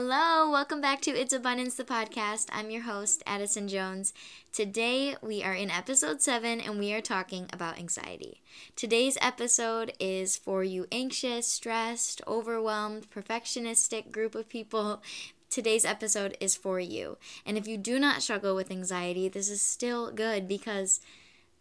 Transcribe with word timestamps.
Hello, 0.00 0.48
welcome 0.48 0.80
back 0.80 1.00
to 1.00 1.10
It's 1.10 1.32
Abundance, 1.32 1.74
the 1.74 1.82
podcast. 1.82 2.46
I'm 2.52 2.70
your 2.70 2.82
host, 2.82 3.20
Addison 3.26 3.66
Jones. 3.66 4.14
Today 4.52 5.16
we 5.20 5.42
are 5.42 5.54
in 5.54 5.72
episode 5.72 6.22
7 6.22 6.60
and 6.60 6.78
we 6.78 6.92
are 6.92 7.00
talking 7.00 7.48
about 7.52 7.80
anxiety. 7.80 8.40
Today's 8.76 9.18
episode 9.20 9.92
is 9.98 10.36
for 10.36 10.62
you 10.62 10.86
anxious, 10.92 11.48
stressed, 11.48 12.22
overwhelmed, 12.28 13.10
perfectionistic 13.10 14.12
group 14.12 14.36
of 14.36 14.48
people. 14.48 15.02
Today's 15.50 15.84
episode 15.84 16.36
is 16.38 16.54
for 16.54 16.78
you. 16.78 17.18
And 17.44 17.58
if 17.58 17.66
you 17.66 17.76
do 17.76 17.98
not 17.98 18.22
struggle 18.22 18.54
with 18.54 18.70
anxiety, 18.70 19.28
this 19.28 19.50
is 19.50 19.60
still 19.60 20.12
good 20.12 20.46
because 20.46 21.00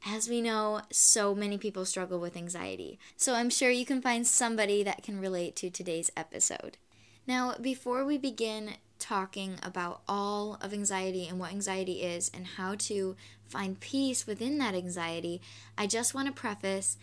as 0.05 0.29
we 0.29 0.41
know, 0.41 0.81
so 0.91 1.33
many 1.33 1.57
people 1.57 1.85
struggle 1.85 2.19
with 2.19 2.37
anxiety. 2.37 2.99
So 3.15 3.33
I'm 3.33 3.49
sure 3.49 3.71
you 3.71 3.83
can 3.83 3.99
find 3.99 4.27
somebody 4.27 4.83
that 4.83 5.01
can 5.01 5.19
relate 5.19 5.55
to 5.55 5.71
today's 5.71 6.11
episode. 6.15 6.77
Now, 7.27 7.55
before 7.59 8.05
we 8.05 8.17
begin 8.17 8.75
talking 8.99 9.59
about 9.61 10.01
all 10.07 10.57
of 10.61 10.73
anxiety 10.73 11.27
and 11.27 11.37
what 11.37 11.51
anxiety 11.51 12.01
is 12.01 12.31
and 12.33 12.47
how 12.47 12.75
to 12.75 13.17
find 13.49 13.79
peace 13.79 14.25
within 14.25 14.57
that 14.59 14.73
anxiety, 14.73 15.41
I 15.77 15.87
just 15.87 16.13
want 16.13 16.27
to 16.27 16.33
preface 16.33 16.97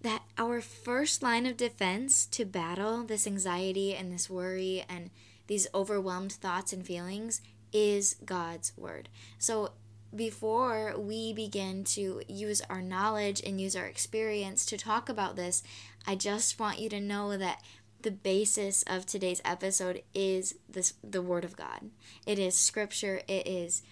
that 0.00 0.22
our 0.38 0.62
first 0.62 1.22
line 1.22 1.44
of 1.44 1.58
defense 1.58 2.24
to 2.26 2.46
battle 2.46 3.04
this 3.04 3.26
anxiety 3.26 3.94
and 3.94 4.10
this 4.10 4.30
worry 4.30 4.84
and 4.88 5.10
these 5.46 5.66
overwhelmed 5.74 6.32
thoughts 6.32 6.72
and 6.72 6.84
feelings 6.84 7.42
is 7.70 8.16
God's 8.24 8.72
Word. 8.78 9.10
So, 9.38 9.72
before 10.14 10.94
we 10.96 11.34
begin 11.34 11.84
to 11.84 12.22
use 12.26 12.62
our 12.70 12.80
knowledge 12.80 13.42
and 13.44 13.60
use 13.60 13.76
our 13.76 13.84
experience 13.84 14.64
to 14.66 14.78
talk 14.78 15.08
about 15.10 15.36
this, 15.36 15.62
I 16.06 16.14
just 16.14 16.58
want 16.58 16.78
you 16.78 16.88
to 16.90 17.00
know 17.00 17.36
that 17.36 17.60
the 18.06 18.12
basis 18.12 18.84
of 18.86 19.04
today's 19.04 19.42
episode 19.44 20.00
is 20.14 20.54
this 20.68 20.94
the 21.02 21.20
word 21.20 21.44
of 21.44 21.56
God. 21.56 21.90
It 22.24 22.38
is 22.38 22.56
scripture. 22.56 23.20
It 23.26 23.48
is 23.48 23.82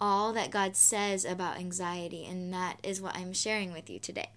all 0.00 0.32
that 0.32 0.50
God 0.50 0.74
says 0.74 1.26
about 1.26 1.58
anxiety 1.58 2.24
and 2.24 2.50
that 2.50 2.78
is 2.82 3.02
what 3.02 3.14
I'm 3.14 3.34
sharing 3.34 3.74
with 3.74 3.90
you 3.90 3.98
today. 3.98 4.30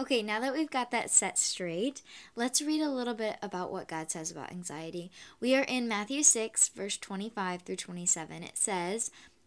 Okay, 0.00 0.22
now 0.22 0.40
that 0.40 0.54
we've 0.54 0.70
got 0.70 0.92
that 0.92 1.10
set 1.10 1.36
straight, 1.36 2.00
let's 2.34 2.62
read 2.62 2.80
a 2.80 2.88
little 2.88 3.12
bit 3.12 3.36
about 3.42 3.70
what 3.70 3.86
God 3.86 4.10
says 4.10 4.30
about 4.30 4.50
anxiety. 4.50 5.10
We 5.40 5.54
are 5.54 5.64
in 5.64 5.86
Matthew 5.86 6.22
6, 6.22 6.68
verse 6.68 6.96
25 6.96 7.60
through 7.60 7.76
27. 7.76 8.42
It 8.42 8.56
says, 8.56 9.10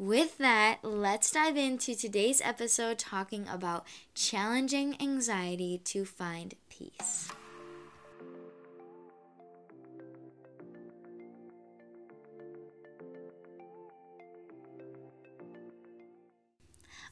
With 0.00 0.38
that, 0.38 0.78
let's 0.82 1.30
dive 1.30 1.58
into 1.58 1.94
today's 1.94 2.40
episode 2.40 2.98
talking 2.98 3.46
about 3.46 3.84
challenging 4.14 4.96
anxiety 4.98 5.76
to 5.84 6.06
find 6.06 6.54
peace. 6.70 7.28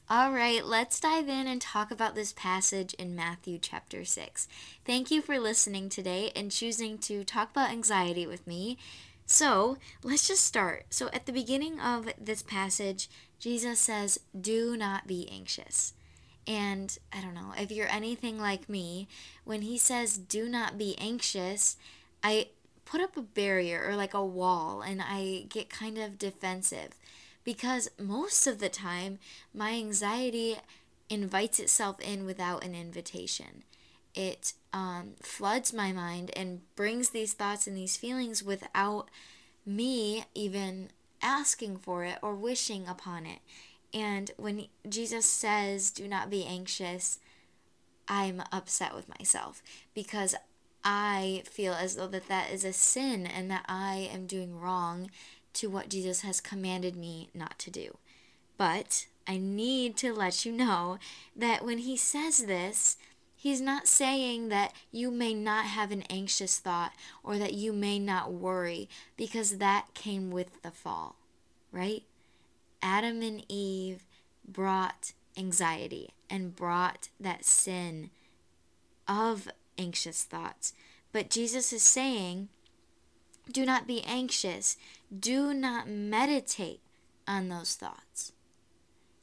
All 0.09 0.31
right, 0.33 0.65
let's 0.65 0.99
dive 0.99 1.29
in 1.29 1.45
and 1.45 1.61
talk 1.61 1.91
about 1.91 2.15
this 2.15 2.33
passage 2.33 2.95
in 2.95 3.15
Matthew 3.15 3.59
chapter 3.61 4.03
6. 4.03 4.47
Thank 4.83 5.11
you 5.11 5.21
for 5.21 5.37
listening 5.37 5.89
today 5.89 6.31
and 6.35 6.51
choosing 6.51 6.97
to 6.97 7.23
talk 7.23 7.51
about 7.51 7.69
anxiety 7.69 8.25
with 8.25 8.47
me. 8.47 8.79
So 9.31 9.77
let's 10.01 10.27
just 10.27 10.43
start. 10.43 10.87
So 10.89 11.07
at 11.13 11.27
the 11.27 11.31
beginning 11.31 11.79
of 11.79 12.09
this 12.19 12.41
passage, 12.41 13.07
Jesus 13.39 13.79
says, 13.79 14.19
Do 14.37 14.75
not 14.75 15.05
be 15.05 15.29
anxious. 15.31 15.93
And 16.47 16.97
I 17.13 17.21
don't 17.21 17.35
know, 17.35 17.53
if 17.55 17.71
you're 17.71 17.87
anything 17.91 18.39
like 18.39 18.67
me, 18.67 19.07
when 19.43 19.61
he 19.61 19.77
says, 19.77 20.17
Do 20.17 20.49
not 20.49 20.79
be 20.79 20.97
anxious, 20.97 21.77
I 22.23 22.47
put 22.85 23.01
up 23.01 23.15
a 23.17 23.21
barrier 23.21 23.85
or 23.87 23.95
like 23.95 24.15
a 24.15 24.25
wall 24.25 24.81
and 24.81 24.99
I 24.99 25.45
get 25.47 25.69
kind 25.69 25.99
of 25.99 26.17
defensive 26.17 26.95
because 27.43 27.91
most 27.99 28.47
of 28.47 28.57
the 28.57 28.67
time 28.67 29.19
my 29.53 29.73
anxiety 29.73 30.57
invites 31.07 31.59
itself 31.59 31.99
in 31.99 32.25
without 32.25 32.63
an 32.63 32.73
invitation 32.73 33.63
it 34.15 34.53
um, 34.73 35.13
floods 35.21 35.73
my 35.73 35.91
mind 35.91 36.31
and 36.35 36.61
brings 36.75 37.09
these 37.09 37.33
thoughts 37.33 37.67
and 37.67 37.75
these 37.75 37.97
feelings 37.97 38.43
without 38.43 39.09
me 39.65 40.25
even 40.33 40.89
asking 41.21 41.77
for 41.77 42.03
it 42.03 42.17
or 42.21 42.35
wishing 42.35 42.87
upon 42.87 43.25
it. 43.25 43.39
And 43.93 44.31
when 44.37 44.67
Jesus 44.87 45.25
says, 45.25 45.91
Do 45.91 46.07
not 46.07 46.29
be 46.29 46.45
anxious, 46.45 47.19
I'm 48.07 48.43
upset 48.51 48.95
with 48.95 49.09
myself 49.19 49.61
because 49.93 50.35
I 50.83 51.43
feel 51.45 51.73
as 51.73 51.95
though 51.95 52.07
that 52.07 52.27
that 52.27 52.51
is 52.51 52.63
a 52.63 52.73
sin 52.73 53.25
and 53.27 53.49
that 53.51 53.65
I 53.67 54.09
am 54.11 54.25
doing 54.25 54.59
wrong 54.59 55.11
to 55.53 55.69
what 55.69 55.89
Jesus 55.89 56.21
has 56.21 56.41
commanded 56.41 56.95
me 56.95 57.29
not 57.33 57.57
to 57.59 57.71
do. 57.71 57.97
But 58.57 59.07
I 59.27 59.37
need 59.37 59.97
to 59.97 60.13
let 60.13 60.45
you 60.45 60.51
know 60.51 60.97
that 61.35 61.63
when 61.63 61.79
he 61.79 61.97
says 61.97 62.39
this, 62.39 62.97
He's 63.41 63.61
not 63.61 63.87
saying 63.87 64.49
that 64.49 64.73
you 64.91 65.09
may 65.09 65.33
not 65.33 65.63
have 65.63 65.91
an 65.91 66.03
anxious 66.09 66.59
thought 66.59 66.91
or 67.23 67.37
that 67.37 67.53
you 67.53 67.71
may 67.71 67.97
not 67.97 68.33
worry 68.33 68.89
because 69.15 69.59
that 69.59 69.93
came 69.93 70.29
with 70.29 70.61
the 70.61 70.71
fall, 70.71 71.15
right? 71.71 72.03
Adam 72.81 73.21
and 73.21 73.45
Eve 73.47 74.05
brought 74.45 75.13
anxiety 75.37 76.09
and 76.29 76.53
brought 76.53 77.07
that 77.17 77.45
sin 77.45 78.09
of 79.07 79.47
anxious 79.77 80.25
thoughts. 80.25 80.73
But 81.13 81.29
Jesus 81.29 81.71
is 81.71 81.81
saying, 81.81 82.49
do 83.49 83.65
not 83.65 83.87
be 83.87 84.03
anxious. 84.03 84.75
Do 85.17 85.53
not 85.53 85.87
meditate 85.87 86.81
on 87.25 87.47
those 87.47 87.75
thoughts. 87.75 88.33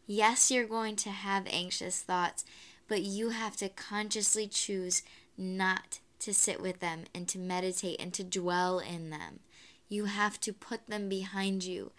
Yes, 0.07 0.51
you're 0.51 0.65
going 0.65 0.97
to 0.97 1.11
have 1.11 1.47
anxious 1.51 2.01
thoughts 2.01 2.47
but 2.89 3.03
you 3.03 3.31
have 3.31 3.57
to 3.57 3.69
consciously 3.69 4.47
choose 4.47 5.03
not 5.37 6.01
to 6.21 6.33
sit 6.33 6.61
with 6.61 6.81
them 6.81 7.05
and 7.15 7.29
to 7.29 7.39
meditate 7.39 8.01
and 8.01 8.13
to 8.15 8.25
dwell 8.25 8.79
in 8.79 9.11
them. 9.11 9.41
You 9.89 10.07
have 10.07 10.41
to 10.41 10.53
put 10.53 10.87
them 10.87 11.09
behind 11.09 11.65
you 11.65 11.93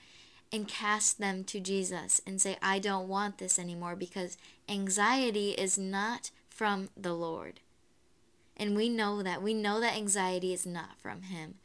and 0.51 0.67
cast 0.67 1.19
them 1.19 1.43
to 1.45 1.59
Jesus 1.59 2.21
and 2.25 2.41
say, 2.41 2.57
I 2.61 2.79
don't 2.79 3.07
want 3.07 3.37
this 3.37 3.59
anymore 3.59 3.95
because 3.95 4.37
anxiety 4.67 5.51
is 5.51 5.77
not 5.77 6.31
from 6.49 6.89
the 6.95 7.13
Lord. 7.13 7.59
And 8.55 8.75
we 8.75 8.89
know 8.89 9.21
that. 9.21 9.43
We 9.43 9.53
know 9.53 9.79
that 9.79 9.95
anxiety 9.95 10.53
is 10.53 10.65
not 10.65 10.99
from 10.99 11.23
Him. 11.23 11.55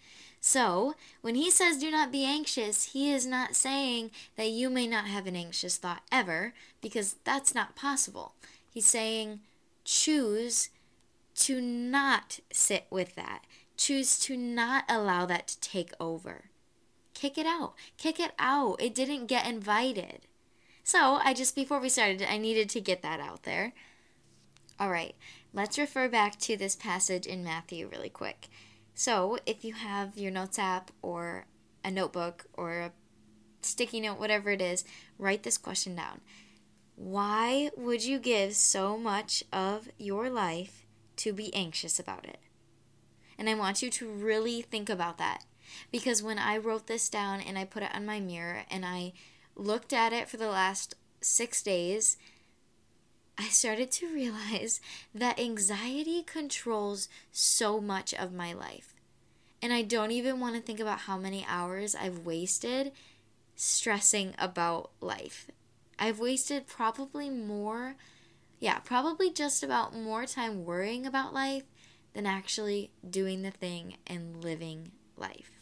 So, 0.41 0.95
when 1.23 1.37
He 1.37 1.51
says, 1.51 1.79
do 1.79 1.91
not 1.91 2.13
be 2.13 2.25
anxious, 2.25 2.93
He 2.93 3.13
is 3.13 3.25
not 3.25 3.57
saying 3.57 4.11
that 4.37 4.51
you 4.51 4.69
may 4.69 4.87
not 4.87 5.07
have 5.07 5.27
an 5.27 5.37
anxious 5.37 5.77
thought 5.79 6.03
ever, 6.11 6.53
because 6.81 7.17
that's 7.25 7.55
not 7.55 7.77
possible. 7.77 8.35
He's 8.73 8.87
saying, 8.87 9.41
choose 9.85 10.71
to 11.35 11.61
not 11.61 12.41
sit 12.51 12.87
with 12.89 13.15
that. 13.17 13.45
Choose 13.77 14.19
to 14.21 14.37
not 14.37 14.85
allow 14.89 15.27
that 15.27 15.49
to 15.49 15.61
take 15.61 15.93
over. 16.01 16.45
Kick 17.13 17.37
it 17.37 17.45
out. 17.45 17.75
Kick 17.99 18.19
it 18.19 18.33
out. 18.39 18.81
It 18.81 18.95
didn't 18.95 19.27
get 19.27 19.47
invited. 19.47 20.27
So, 20.85 21.21
I 21.23 21.35
just, 21.35 21.55
before 21.55 21.81
we 21.81 21.91
started, 21.91 22.23
I 22.23 22.39
needed 22.39 22.71
to 22.71 22.81
get 22.81 23.03
that 23.03 23.21
out 23.21 23.43
there. 23.43 23.75
All 24.81 24.91
right, 24.91 25.15
let's 25.53 25.79
refer 25.79 26.09
back 26.09 26.39
to 26.41 26.57
this 26.57 26.75
passage 26.75 27.27
in 27.27 27.45
Matthew 27.45 27.89
really 27.89 28.09
quick. 28.09 28.49
So, 28.95 29.39
if 29.45 29.65
you 29.65 29.75
have 29.75 30.17
your 30.17 30.33
notes 30.33 30.59
app 30.59 30.91
or 31.03 31.45
a 31.85 31.91
notebook 31.91 32.47
or 32.55 32.81
a 32.81 32.93
sticky 33.61 34.01
note, 34.01 34.19
whatever 34.19 34.51
it 34.51 34.63
is, 34.63 34.85
write 35.19 35.43
this 35.43 35.59
question 35.59 35.95
down. 35.95 36.21
Why 37.03 37.71
would 37.77 38.05
you 38.05 38.21
give 38.21 38.55
so 38.55 38.97
much 38.97 39.43
of 39.53 39.89
your 39.99 40.31
life 40.31 40.87
to 41.17 41.33
be 41.33 41.53
anxious 41.53 41.99
about 41.99 42.25
it? 42.25 42.39
And 43.37 43.51
I 43.51 43.57
want 43.57 43.83
you 43.83 43.91
to 43.91 44.09
really 44.09 44.63
think 44.63 44.89
about 44.89 45.19
that. 45.19 45.43
Because 45.91 46.23
when 46.23 46.39
I 46.39 46.57
wrote 46.57 46.87
this 46.87 47.09
down 47.09 47.41
and 47.41 47.59
I 47.59 47.65
put 47.65 47.83
it 47.83 47.93
on 47.93 48.07
my 48.07 48.21
mirror 48.21 48.63
and 48.71 48.87
I 48.87 49.15
looked 49.57 49.93
at 49.93 50.13
it 50.13 50.29
for 50.29 50.37
the 50.37 50.49
last 50.49 50.95
six 51.21 51.61
days, 51.61 52.19
I 53.37 53.49
started 53.49 53.91
to 53.93 54.15
realize 54.15 54.81
that 55.13 55.41
anxiety 55.41 56.23
controls 56.23 57.09
so 57.33 57.81
much 57.81 58.15
of 58.15 58.33
my 58.33 58.53
life. 58.53 58.95
And 59.61 59.73
I 59.73 59.83
don't 59.83 60.13
even 60.13 60.39
want 60.39 60.55
to 60.55 60.63
think 60.63 60.79
about 60.79 61.01
how 61.01 61.19
many 61.19 61.45
hours 61.49 61.97
I've 61.97 62.21
wasted 62.21 62.93
stressing 63.57 64.37
about 64.39 64.93
life. 65.01 65.49
I've 66.03 66.19
wasted 66.19 66.67
probably 66.67 67.31
more, 67.31 67.95
yeah, 68.59 68.81
probably 68.81 69.31
just 69.31 69.63
about 69.63 69.95
more 69.95 70.27
time 70.27 70.65
worrying 70.65 71.07
about 71.07 71.33
life 71.33 71.63
than 72.13 72.27
actually 72.27 72.91
doing 73.09 73.43
the 73.43 73.53
thing 73.53 73.99
and 74.05 74.43
living 74.43 74.91
life. 75.17 75.53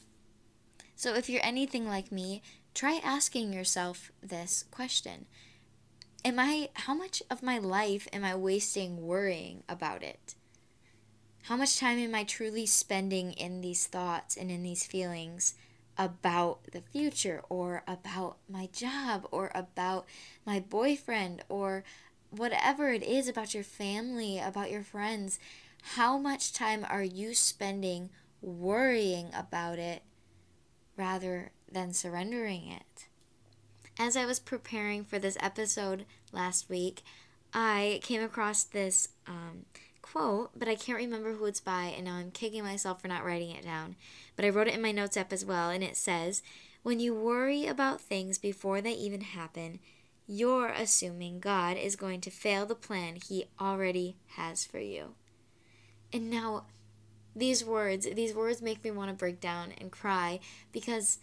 So 0.97 1.15
if 1.15 1.29
you're 1.29 1.45
anything 1.45 1.87
like 1.87 2.11
me, 2.11 2.41
try 2.73 3.03
asking 3.05 3.53
yourself 3.53 4.13
this 4.23 4.65
question. 4.71 5.27
Am 6.25 6.39
I 6.39 6.71
how 6.73 6.95
much 6.95 7.23
of 7.29 7.43
my 7.43 7.59
life 7.59 8.09
am 8.11 8.25
I 8.25 8.35
wasting 8.35 9.07
worrying 9.07 9.63
about 9.69 10.03
it? 10.03 10.37
How 11.43 11.57
much 11.57 11.79
time 11.79 11.99
am 11.99 12.15
I 12.15 12.25
truly 12.25 12.65
spending 12.65 13.33
in 13.33 13.61
these 13.61 13.87
thoughts 13.87 14.39
and 14.39 14.51
in 14.51 14.63
these 14.63 14.87
feelings 14.87 15.53
about 16.01 16.65
the 16.73 16.81
future 16.81 17.43
or 17.51 17.83
about 17.87 18.39
my 18.49 18.67
job 18.73 19.29
or 19.31 19.53
about 19.55 20.07
my 20.47 20.59
boyfriend 20.59 21.45
or 21.51 21.85
whatever 22.31 22.91
it 22.91 23.03
is 23.03 23.29
about 23.29 23.53
your 23.53 23.63
family, 23.63 24.39
about 24.39 24.71
your 24.71 24.83
friends? 24.83 25.39
How 25.95 26.17
much 26.17 26.55
time 26.55 26.87
are 26.89 27.03
you 27.03 27.35
spending 27.35 28.09
worrying 28.41 29.29
about 29.35 29.79
it 29.79 30.03
rather 30.97 31.53
than 31.71 31.93
surrendering 31.93 32.69
it? 32.69 33.07
As 33.99 34.17
I 34.17 34.25
was 34.25 34.41
preparing 34.41 35.05
for 35.05 35.19
this 35.19 35.37
episode 35.41 36.07
last 36.33 36.71
week, 36.71 37.03
I 37.53 38.01
came 38.03 38.23
across 38.23 38.65
this 38.65 39.09
um, 39.27 39.67
quote, 40.11 40.51
but 40.59 40.69
I 40.69 40.75
can't 40.75 40.99
remember 40.99 41.35
who 41.35 41.47
it's 41.47 41.61
by, 41.61 41.93
and 41.97 42.05
now 42.05 42.15
I'm 42.15 42.31
kicking 42.31 42.65
myself 42.65 43.01
for 43.01 43.09
not 43.09 43.25
writing 43.25 43.51
it 43.51 43.65
down. 43.65 43.97
But 44.37 44.45
I 44.45 44.49
wrote 44.49 44.69
it 44.69 44.75
in 44.75 44.83
my 44.83 44.93
notes 44.93 45.17
app 45.17 45.33
as 45.33 45.45
well, 45.45 45.71
and 45.71 45.85
it 45.85 45.97
says, 45.97 46.43
When 46.83 47.01
you 47.01 47.15
worry 47.15 47.67
about 47.67 48.01
things 48.01 48.39
before 48.39 48.81
they 48.81 48.93
even 48.93 49.21
happen, 49.21 49.79
you're 50.27 50.69
assuming 50.69 51.41
God 51.41 51.77
is 51.77 51.97
going 51.97 52.21
to 52.23 52.31
fail 52.31 52.67
the 52.67 52.75
plan 52.75 53.17
He 53.17 53.47
already 53.61 54.17
has 54.37 54.65
for 54.65 54.79
you. 54.79 55.15
And 56.13 56.31
now, 56.31 56.65
these 57.35 57.65
words, 57.65 58.07
these 58.15 58.35
words 58.35 58.61
make 58.61 58.83
me 58.83 58.91
want 58.91 59.11
to 59.11 59.17
break 59.17 59.41
down 59.41 59.73
and 59.79 59.93
cry 59.93 60.41
because 60.73 61.19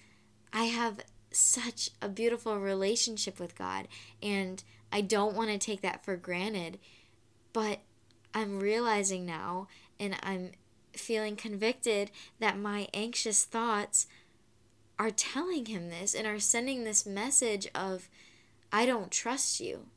I 0.53 0.65
have 0.65 0.99
such 1.31 1.89
a 2.01 2.07
beautiful 2.07 2.57
relationship 2.57 3.39
with 3.39 3.57
God, 3.57 3.87
and 4.23 4.63
I 4.91 5.01
don't 5.01 5.35
want 5.35 5.49
to 5.51 5.57
take 5.57 5.81
that 5.81 6.05
for 6.05 6.15
granted. 6.15 6.79
But 7.51 7.79
I'm 8.37 8.59
realizing 8.59 9.25
now 9.25 9.67
and 9.99 10.15
I'm 10.21 10.51
feeling 10.93 11.35
convicted 11.35 12.11
that 12.39 12.55
my 12.55 12.87
anxious 12.93 13.43
thoughts 13.43 14.05
are 14.99 15.09
telling 15.09 15.65
him 15.65 15.89
this 15.89 16.13
and 16.13 16.27
are 16.27 16.39
sending 16.39 16.83
this 16.83 17.03
message 17.03 17.67
of, 17.73 18.09
I 18.71 18.85
don't 18.85 19.11
trust 19.11 19.59
you. 19.59 19.87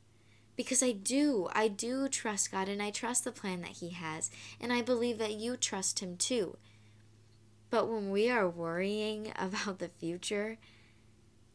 Because 0.55 0.81
I 0.81 0.91
do. 0.91 1.49
I 1.53 1.67
do 1.67 2.07
trust 2.07 2.51
God 2.51 2.67
and 2.67 2.81
I 2.81 2.89
trust 2.89 3.25
the 3.25 3.31
plan 3.31 3.61
that 3.61 3.77
He 3.77 3.91
has. 3.91 4.29
And 4.59 4.73
I 4.73 4.81
believe 4.81 5.17
that 5.17 5.35
you 5.35 5.55
trust 5.55 5.99
Him 5.99 6.17
too. 6.17 6.57
But 7.69 7.87
when 7.87 8.09
we 8.09 8.29
are 8.29 8.49
worrying 8.49 9.33
about 9.39 9.77
the 9.77 9.89
future 9.89 10.57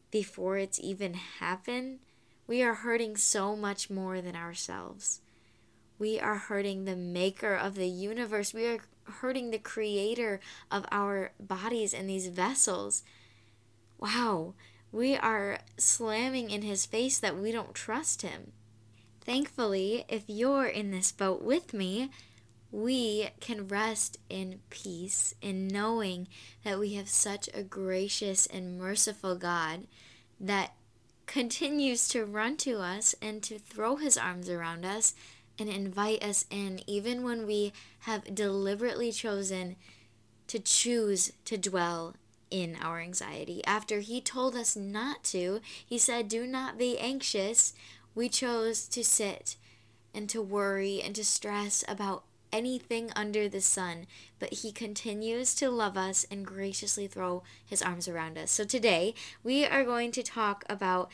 before 0.09 0.57
it's 0.57 0.79
even 0.79 1.13
happened, 1.13 1.99
we 2.47 2.63
are 2.63 2.75
hurting 2.75 3.17
so 3.17 3.55
much 3.57 3.89
more 3.89 4.19
than 4.21 4.35
ourselves 4.35 5.21
we 5.99 6.19
are 6.19 6.35
hurting 6.35 6.85
the 6.85 6.95
maker 6.95 7.55
of 7.55 7.75
the 7.75 7.87
universe. 7.87 8.53
We 8.53 8.67
are 8.67 8.79
hurting 9.03 9.51
the 9.51 9.59
creator 9.59 10.39
of 10.69 10.85
our 10.91 11.31
bodies 11.39 11.93
and 11.93 12.09
these 12.09 12.27
vessels. 12.27 13.03
Wow, 13.97 14.53
we 14.91 15.15
are 15.15 15.59
slamming 15.77 16.49
in 16.51 16.61
his 16.61 16.85
face 16.85 17.19
that 17.19 17.37
we 17.37 17.51
don't 17.51 17.73
trust 17.73 18.21
him. 18.21 18.51
Thankfully, 19.21 20.05
if 20.07 20.23
you're 20.27 20.67
in 20.67 20.91
this 20.91 21.11
boat 21.11 21.41
with 21.41 21.73
me, 21.73 22.11
we 22.71 23.29
can 23.39 23.67
rest 23.67 24.17
in 24.29 24.59
peace 24.69 25.33
in 25.41 25.67
knowing 25.67 26.27
that 26.63 26.79
we 26.79 26.93
have 26.93 27.09
such 27.09 27.49
a 27.53 27.63
gracious 27.63 28.45
and 28.45 28.77
merciful 28.77 29.35
God 29.35 29.87
that 30.39 30.73
continues 31.25 32.07
to 32.09 32.25
run 32.25 32.55
to 32.57 32.79
us 32.79 33.15
and 33.21 33.43
to 33.43 33.59
throw 33.59 33.97
his 33.97 34.17
arms 34.17 34.49
around 34.49 34.85
us 34.85 35.13
and 35.59 35.69
invite 35.69 36.23
us 36.23 36.45
in, 36.49 36.81
even 36.87 37.23
when 37.23 37.45
we 37.45 37.73
have 38.01 38.35
deliberately 38.35 39.11
chosen 39.11 39.75
to 40.47 40.59
choose 40.59 41.33
to 41.45 41.57
dwell 41.57 42.15
in 42.49 42.77
our 42.81 42.99
anxiety. 42.99 43.61
After 43.65 43.99
He 43.99 44.21
told 44.21 44.55
us 44.55 44.75
not 44.75 45.23
to, 45.25 45.59
He 45.85 45.97
said, 45.97 46.27
Do 46.27 46.47
not 46.47 46.77
be 46.77 46.97
anxious. 46.97 47.73
We 48.15 48.29
chose 48.29 48.87
to 48.87 49.03
sit 49.03 49.57
and 50.13 50.29
to 50.29 50.41
worry 50.41 51.01
and 51.01 51.13
to 51.15 51.23
stress 51.23 51.83
about 51.87 52.23
anything 52.51 53.11
under 53.15 53.49
the 53.49 53.61
sun, 53.61 54.07
but 54.39 54.53
He 54.53 54.71
continues 54.71 55.53
to 55.55 55.69
love 55.69 55.97
us 55.97 56.25
and 56.31 56.45
graciously 56.45 57.07
throw 57.07 57.43
His 57.65 57.81
arms 57.81 58.07
around 58.07 58.37
us. 58.37 58.51
So 58.51 58.63
today, 58.63 59.13
we 59.43 59.65
are 59.65 59.83
going 59.83 60.11
to 60.13 60.23
talk 60.23 60.63
about 60.69 61.11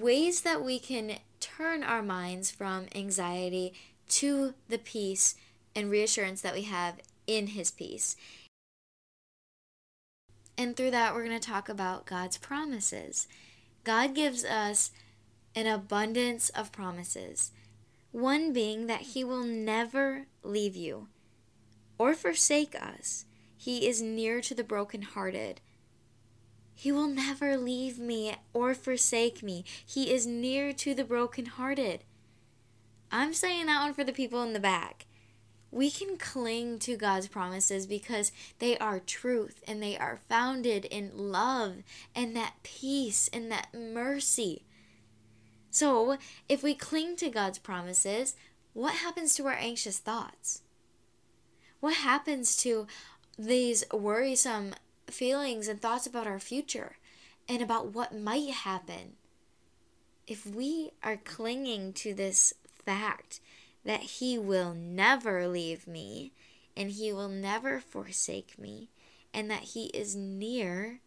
ways 0.00 0.42
that 0.42 0.62
we 0.62 0.78
can 0.78 1.18
turn 1.40 1.82
our 1.82 2.02
minds 2.02 2.50
from 2.50 2.86
anxiety 2.94 3.72
to 4.08 4.54
the 4.68 4.78
peace 4.78 5.34
and 5.74 5.90
reassurance 5.90 6.40
that 6.42 6.54
we 6.54 6.62
have 6.62 7.00
in 7.26 7.48
His 7.48 7.70
peace. 7.70 8.16
And 10.56 10.76
through 10.76 10.92
that, 10.92 11.14
we're 11.14 11.24
going 11.24 11.38
to 11.38 11.46
talk 11.46 11.68
about 11.68 12.06
God's 12.06 12.38
promises. 12.38 13.26
God 13.82 14.14
gives 14.14 14.44
us 14.44 14.90
an 15.54 15.66
abundance 15.66 16.48
of 16.50 16.72
promises, 16.72 17.50
one 18.12 18.52
being 18.52 18.86
that 18.86 19.00
He 19.00 19.24
will 19.24 19.44
never 19.44 20.26
leave 20.42 20.76
you 20.76 21.08
or 21.98 22.14
forsake 22.14 22.74
us. 22.74 23.24
He 23.56 23.88
is 23.88 24.02
near 24.02 24.40
to 24.42 24.54
the 24.54 24.64
brokenhearted 24.64 25.60
he 26.74 26.90
will 26.90 27.06
never 27.06 27.56
leave 27.56 27.98
me 27.98 28.36
or 28.52 28.74
forsake 28.74 29.42
me. 29.42 29.64
He 29.84 30.12
is 30.12 30.26
near 30.26 30.72
to 30.74 30.94
the 30.94 31.04
brokenhearted. 31.04 32.04
I'm 33.10 33.32
saying 33.32 33.66
that 33.66 33.82
one 33.82 33.94
for 33.94 34.04
the 34.04 34.12
people 34.12 34.42
in 34.42 34.52
the 34.52 34.60
back. 34.60 35.06
We 35.70 35.90
can 35.90 36.16
cling 36.16 36.78
to 36.80 36.96
God's 36.96 37.26
promises 37.28 37.86
because 37.86 38.32
they 38.58 38.78
are 38.78 39.00
truth 39.00 39.62
and 39.66 39.82
they 39.82 39.96
are 39.96 40.20
founded 40.28 40.84
in 40.84 41.10
love 41.14 41.82
and 42.14 42.36
that 42.36 42.54
peace 42.62 43.28
and 43.32 43.50
that 43.50 43.68
mercy. 43.74 44.64
So, 45.70 46.18
if 46.48 46.62
we 46.62 46.74
cling 46.74 47.16
to 47.16 47.28
God's 47.28 47.58
promises, 47.58 48.36
what 48.72 48.94
happens 48.94 49.34
to 49.34 49.46
our 49.46 49.56
anxious 49.58 49.98
thoughts? 49.98 50.62
What 51.80 51.94
happens 51.94 52.56
to 52.58 52.86
these 53.36 53.84
worrisome 53.92 54.74
feelings 55.06 55.68
and 55.68 55.80
thoughts 55.80 56.06
about 56.06 56.26
our 56.26 56.38
future 56.38 56.96
and 57.48 57.62
about 57.62 57.92
what 57.92 58.16
might 58.16 58.50
happen. 58.50 59.16
If 60.26 60.46
we 60.46 60.92
are 61.02 61.16
clinging 61.16 61.92
to 61.94 62.14
this 62.14 62.54
fact 62.84 63.40
that 63.84 64.00
He 64.00 64.38
will 64.38 64.74
never 64.74 65.46
leave 65.46 65.86
me 65.86 66.32
and 66.76 66.90
He 66.90 67.12
will 67.12 67.28
never 67.28 67.78
forsake 67.80 68.58
me, 68.58 68.88
and 69.32 69.50
that 69.50 69.62
He 69.62 69.86
is 69.86 70.16
near 70.16 71.00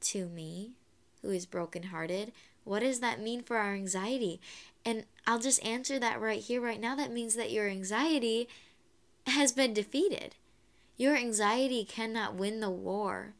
to 0.00 0.26
me 0.26 0.72
who 1.22 1.30
is 1.30 1.46
brokenhearted, 1.46 2.32
what 2.64 2.80
does 2.80 3.00
that 3.00 3.20
mean 3.20 3.42
for 3.42 3.56
our 3.56 3.74
anxiety? 3.74 4.40
And 4.84 5.04
I'll 5.26 5.38
just 5.38 5.64
answer 5.64 5.98
that 5.98 6.20
right 6.20 6.40
here, 6.40 6.60
right 6.60 6.80
now. 6.80 6.94
That 6.94 7.12
means 7.12 7.34
that 7.34 7.50
your 7.50 7.68
anxiety 7.68 8.48
has 9.26 9.52
been 9.52 9.72
defeated. 9.72 10.36
Your 11.02 11.16
anxiety 11.16 11.84
cannot 11.84 12.36
win 12.36 12.60
the 12.60 12.70
war. 12.70 13.34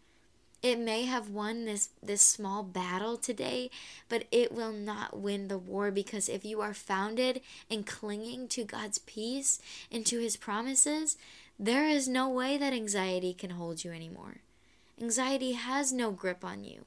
It 0.64 0.80
may 0.80 1.04
have 1.04 1.30
won 1.30 1.64
this, 1.64 1.90
this 2.02 2.20
small 2.20 2.64
battle 2.64 3.16
today, 3.16 3.70
but 4.08 4.24
it 4.32 4.50
will 4.50 4.72
not 4.72 5.16
win 5.16 5.46
the 5.46 5.58
war 5.58 5.92
because 5.92 6.28
if 6.28 6.44
you 6.44 6.60
are 6.60 6.74
founded 6.74 7.40
and 7.70 7.86
clinging 7.86 8.48
to 8.48 8.64
God's 8.64 8.98
peace 8.98 9.60
and 9.92 10.04
to 10.06 10.18
His 10.18 10.36
promises, 10.36 11.16
there 11.56 11.86
is 11.86 12.08
no 12.08 12.28
way 12.28 12.58
that 12.58 12.72
anxiety 12.72 13.32
can 13.32 13.50
hold 13.50 13.84
you 13.84 13.92
anymore. 13.92 14.38
Anxiety 15.00 15.52
has 15.52 15.92
no 15.92 16.10
grip 16.10 16.44
on 16.44 16.64
you 16.64 16.84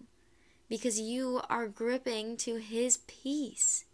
because 0.67 0.99
you 0.99 1.39
are 1.49 1.69
gripping 1.69 2.35
to 2.35 2.55
His 2.55 2.97
peace. 3.07 3.84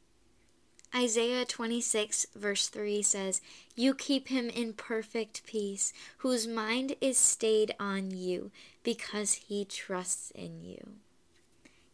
Isaiah 0.93 1.45
26, 1.45 2.27
verse 2.36 2.67
3 2.67 3.01
says, 3.01 3.41
You 3.75 3.93
keep 3.93 4.27
him 4.27 4.50
in 4.50 4.74
perfect 4.74 5.45
peace, 5.45 5.93
whose 6.17 6.48
mind 6.48 6.95
is 7.00 7.17
stayed 7.17 7.74
on 7.79 8.12
you, 8.12 8.51
because 8.83 9.33
he 9.33 9.63
trusts 9.63 10.31
in 10.31 10.62
you. 10.63 10.95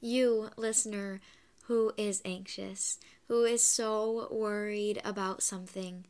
You, 0.01 0.49
listener, 0.57 1.21
who 1.63 1.93
is 1.95 2.21
anxious, 2.25 2.97
who 3.27 3.43
is 3.43 3.61
so 3.61 4.27
worried 4.31 4.99
about 5.05 5.43
something, 5.43 6.05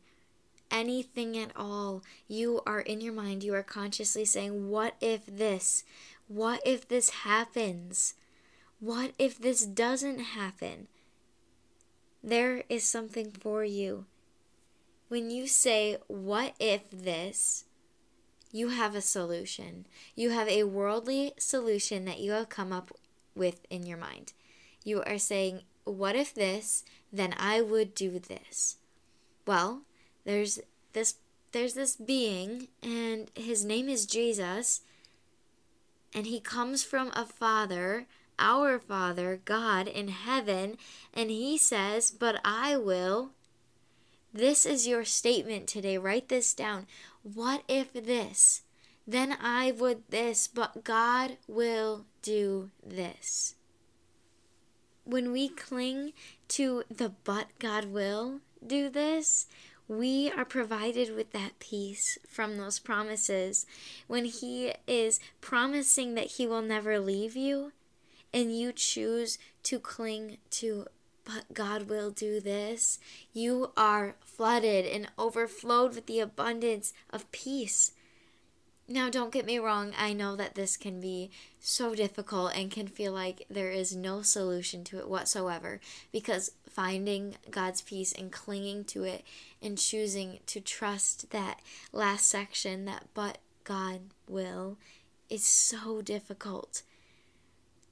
anything 0.70 1.36
at 1.36 1.50
all, 1.56 2.02
you 2.26 2.62
are 2.66 2.80
in 2.80 3.00
your 3.02 3.12
mind, 3.12 3.42
you 3.42 3.54
are 3.54 3.62
consciously 3.62 4.24
saying, 4.24 4.70
What 4.70 4.94
if 5.00 5.26
this? 5.26 5.84
What 6.26 6.60
if 6.64 6.88
this 6.88 7.10
happens? 7.10 8.14
What 8.80 9.12
if 9.18 9.38
this 9.38 9.66
doesn't 9.66 10.20
happen? 10.20 10.86
There 12.22 12.64
is 12.68 12.84
something 12.84 13.30
for 13.30 13.64
you. 13.64 14.06
When 15.08 15.30
you 15.30 15.46
say, 15.46 15.96
What 16.06 16.54
if 16.58 16.90
this? 16.90 17.64
you 18.50 18.68
have 18.68 18.94
a 18.94 19.00
solution. 19.00 19.86
You 20.14 20.30
have 20.30 20.48
a 20.48 20.64
worldly 20.64 21.34
solution 21.38 22.04
that 22.06 22.20
you 22.20 22.32
have 22.32 22.48
come 22.48 22.72
up 22.72 22.92
with 23.34 23.66
in 23.70 23.86
your 23.86 23.98
mind. 23.98 24.32
You 24.84 25.02
are 25.02 25.18
saying, 25.18 25.62
What 25.84 26.16
if 26.16 26.34
this? 26.34 26.84
Then 27.12 27.34
I 27.38 27.60
would 27.60 27.94
do 27.94 28.18
this. 28.18 28.76
Well, 29.46 29.82
there's 30.24 30.60
this 30.92 31.16
there's 31.52 31.74
this 31.74 31.96
being 31.96 32.68
and 32.82 33.30
his 33.34 33.64
name 33.64 33.88
is 33.88 34.04
Jesus 34.04 34.82
and 36.14 36.26
he 36.26 36.40
comes 36.40 36.84
from 36.84 37.10
a 37.14 37.24
father 37.24 38.06
our 38.38 38.78
father 38.78 39.40
god 39.44 39.88
in 39.88 40.08
heaven 40.08 40.76
and 41.14 41.30
he 41.30 41.58
says 41.58 42.10
but 42.10 42.40
i 42.44 42.76
will. 42.76 43.30
This 44.32 44.66
is 44.66 44.86
your 44.86 45.04
statement 45.04 45.66
today. 45.66 45.96
Write 45.96 46.28
this 46.28 46.52
down. 46.52 46.86
What 47.22 47.62
if 47.66 47.92
this? 47.92 48.62
Then 49.06 49.36
i 49.40 49.72
would 49.72 50.02
this 50.10 50.46
but 50.46 50.84
god 50.84 51.38
will 51.46 52.04
do 52.22 52.70
this. 52.84 53.54
When 55.04 55.32
we 55.32 55.48
cling 55.48 56.12
to 56.48 56.84
the 56.90 57.12
but 57.24 57.46
god 57.58 57.86
will 57.86 58.40
do 58.66 58.90
this 58.90 59.46
we 59.88 60.30
are 60.30 60.44
provided 60.44 61.16
with 61.16 61.32
that 61.32 61.58
peace 61.58 62.18
from 62.28 62.58
those 62.58 62.78
promises. 62.78 63.64
When 64.06 64.26
He 64.26 64.74
is 64.86 65.18
promising 65.40 66.14
that 66.14 66.32
He 66.32 66.46
will 66.46 66.60
never 66.60 67.00
leave 67.00 67.34
you, 67.34 67.72
and 68.32 68.56
you 68.56 68.72
choose 68.72 69.38
to 69.64 69.78
cling 69.78 70.38
to, 70.50 70.86
but 71.24 71.52
God 71.52 71.88
will 71.88 72.10
do 72.10 72.40
this, 72.40 72.98
you 73.32 73.72
are 73.76 74.16
flooded 74.20 74.86
and 74.86 75.08
overflowed 75.18 75.94
with 75.94 76.06
the 76.06 76.20
abundance 76.20 76.92
of 77.10 77.30
peace. 77.32 77.92
Now, 78.90 79.10
don't 79.10 79.32
get 79.32 79.44
me 79.44 79.58
wrong, 79.58 79.92
I 79.98 80.14
know 80.14 80.34
that 80.36 80.54
this 80.54 80.78
can 80.78 80.98
be 80.98 81.30
so 81.60 81.94
difficult 81.94 82.56
and 82.56 82.70
can 82.70 82.86
feel 82.86 83.12
like 83.12 83.44
there 83.50 83.70
is 83.70 83.94
no 83.94 84.22
solution 84.22 84.82
to 84.84 84.98
it 84.98 85.10
whatsoever 85.10 85.80
because 86.10 86.52
finding 86.70 87.36
God's 87.50 87.82
peace 87.82 88.12
and 88.12 88.32
clinging 88.32 88.84
to 88.84 89.04
it 89.04 89.24
and 89.60 89.76
choosing 89.76 90.38
to 90.46 90.60
trust 90.60 91.30
that 91.30 91.60
last 91.92 92.30
section, 92.30 92.86
that 92.86 93.04
but 93.12 93.38
God 93.64 94.00
will, 94.26 94.78
is 95.28 95.44
so 95.44 96.00
difficult. 96.00 96.82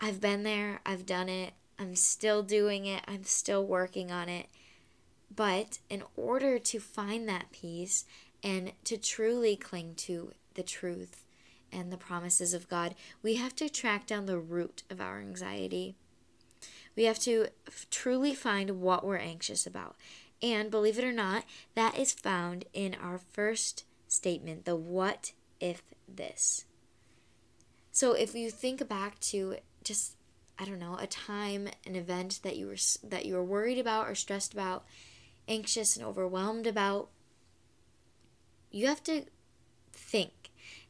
I've 0.00 0.20
been 0.20 0.42
there, 0.42 0.80
I've 0.84 1.06
done 1.06 1.28
it, 1.28 1.54
I'm 1.78 1.94
still 1.94 2.42
doing 2.42 2.86
it, 2.86 3.02
I'm 3.08 3.24
still 3.24 3.64
working 3.64 4.10
on 4.10 4.28
it. 4.28 4.46
But 5.34 5.78
in 5.88 6.02
order 6.16 6.58
to 6.58 6.80
find 6.80 7.28
that 7.28 7.50
peace 7.50 8.04
and 8.42 8.72
to 8.84 8.96
truly 8.96 9.56
cling 9.56 9.94
to 9.96 10.32
the 10.54 10.62
truth 10.62 11.24
and 11.72 11.92
the 11.92 11.96
promises 11.96 12.54
of 12.54 12.68
God, 12.68 12.94
we 13.22 13.36
have 13.36 13.54
to 13.56 13.68
track 13.68 14.06
down 14.06 14.26
the 14.26 14.38
root 14.38 14.82
of 14.90 15.00
our 15.00 15.20
anxiety. 15.20 15.96
We 16.94 17.04
have 17.04 17.18
to 17.20 17.48
f- 17.66 17.86
truly 17.90 18.34
find 18.34 18.80
what 18.80 19.04
we're 19.04 19.16
anxious 19.16 19.66
about. 19.66 19.96
And 20.42 20.70
believe 20.70 20.98
it 20.98 21.04
or 21.04 21.12
not, 21.12 21.44
that 21.74 21.98
is 21.98 22.12
found 22.12 22.66
in 22.72 22.94
our 22.94 23.18
first 23.18 23.84
statement 24.08 24.64
the 24.64 24.76
what 24.76 25.32
if 25.60 25.82
this. 26.06 26.64
So 27.92 28.12
if 28.12 28.34
you 28.34 28.50
think 28.50 28.86
back 28.88 29.18
to 29.20 29.56
just 29.86 30.16
I 30.58 30.64
don't 30.64 30.78
know, 30.78 30.96
a 30.98 31.06
time, 31.06 31.68
an 31.86 31.96
event 31.96 32.40
that 32.42 32.56
you 32.56 32.66
were 32.66 32.76
that 33.04 33.26
you 33.26 33.34
were 33.34 33.44
worried 33.44 33.78
about 33.78 34.08
or 34.08 34.14
stressed 34.14 34.52
about, 34.52 34.84
anxious 35.48 35.96
and 35.96 36.04
overwhelmed 36.04 36.66
about, 36.66 37.08
you 38.70 38.86
have 38.86 39.02
to 39.04 39.24
think 39.92 40.46